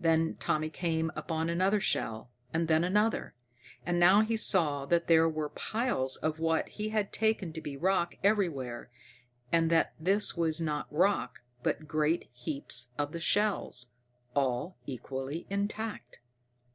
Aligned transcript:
Then 0.00 0.36
Tommy 0.36 0.70
came 0.70 1.12
upon 1.14 1.50
another 1.50 1.78
shell, 1.78 2.30
and 2.54 2.68
then 2.68 2.84
another. 2.84 3.34
And 3.84 4.00
now 4.00 4.22
he 4.22 4.34
saw 4.34 4.86
that 4.86 5.08
there 5.08 5.28
were 5.28 5.50
piles 5.50 6.16
of 6.16 6.38
what 6.38 6.66
he 6.70 6.88
had 6.88 7.12
taken 7.12 7.52
to 7.52 7.60
be 7.60 7.76
rock 7.76 8.14
everywhere, 8.24 8.88
and 9.52 9.68
that 9.68 9.92
this 10.00 10.34
was 10.34 10.58
not 10.58 10.90
rock 10.90 11.42
but 11.62 11.86
great 11.86 12.30
heaps 12.32 12.92
of 12.96 13.12
the 13.12 13.20
shells, 13.20 13.90
all 14.34 14.78
equally 14.86 15.46
intact. 15.50 16.20